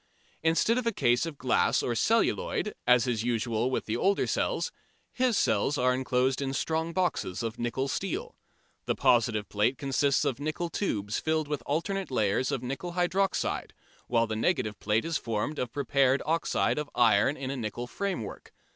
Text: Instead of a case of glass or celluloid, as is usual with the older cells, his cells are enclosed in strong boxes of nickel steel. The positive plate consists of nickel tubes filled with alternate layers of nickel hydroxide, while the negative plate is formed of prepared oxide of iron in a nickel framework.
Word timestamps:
Instead 0.41 0.79
of 0.79 0.87
a 0.87 0.91
case 0.91 1.27
of 1.27 1.37
glass 1.37 1.83
or 1.83 1.93
celluloid, 1.93 2.73
as 2.87 3.05
is 3.05 3.23
usual 3.23 3.69
with 3.69 3.85
the 3.85 3.95
older 3.95 4.25
cells, 4.25 4.71
his 5.11 5.37
cells 5.37 5.77
are 5.77 5.93
enclosed 5.93 6.41
in 6.41 6.53
strong 6.55 6.91
boxes 6.91 7.43
of 7.43 7.59
nickel 7.59 7.87
steel. 7.87 8.35
The 8.87 8.95
positive 8.95 9.47
plate 9.47 9.77
consists 9.77 10.25
of 10.25 10.39
nickel 10.39 10.69
tubes 10.71 11.19
filled 11.19 11.47
with 11.47 11.61
alternate 11.67 12.09
layers 12.09 12.51
of 12.51 12.63
nickel 12.63 12.93
hydroxide, 12.93 13.73
while 14.07 14.25
the 14.25 14.35
negative 14.35 14.79
plate 14.79 15.05
is 15.05 15.19
formed 15.19 15.59
of 15.59 15.71
prepared 15.71 16.23
oxide 16.25 16.79
of 16.79 16.89
iron 16.95 17.37
in 17.37 17.51
a 17.51 17.55
nickel 17.55 17.85
framework. 17.85 18.51